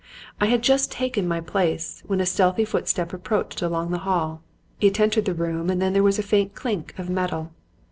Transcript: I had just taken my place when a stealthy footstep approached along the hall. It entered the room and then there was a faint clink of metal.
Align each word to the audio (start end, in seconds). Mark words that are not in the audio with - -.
I 0.39 0.47
had 0.47 0.63
just 0.63 0.91
taken 0.91 1.27
my 1.27 1.41
place 1.41 2.01
when 2.07 2.19
a 2.21 2.25
stealthy 2.25 2.65
footstep 2.65 3.13
approached 3.13 3.61
along 3.61 3.91
the 3.91 3.99
hall. 3.99 4.41
It 4.79 4.99
entered 4.99 5.25
the 5.25 5.35
room 5.35 5.69
and 5.69 5.79
then 5.79 5.93
there 5.93 6.01
was 6.01 6.17
a 6.17 6.23
faint 6.23 6.55
clink 6.55 6.97
of 6.97 7.07
metal. 7.07 7.51